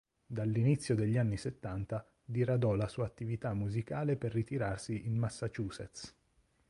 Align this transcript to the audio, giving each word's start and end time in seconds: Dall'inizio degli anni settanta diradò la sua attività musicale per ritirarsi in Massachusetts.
Dall'inizio 0.25 0.95
degli 0.95 1.15
anni 1.19 1.37
settanta 1.37 2.03
diradò 2.25 2.73
la 2.73 2.87
sua 2.87 3.05
attività 3.05 3.53
musicale 3.53 4.17
per 4.17 4.31
ritirarsi 4.33 5.05
in 5.05 5.15
Massachusetts. 5.15 6.15